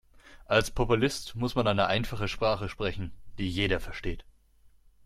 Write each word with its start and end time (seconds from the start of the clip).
Als 0.47 0.71
Populist 0.71 1.35
muss 1.35 1.53
man 1.53 1.67
eine 1.67 1.85
einfache 1.85 2.27
Sprache 2.27 2.69
sprechen, 2.69 3.11
die 3.37 3.47
jeder 3.47 3.79
versteht. 3.79 4.25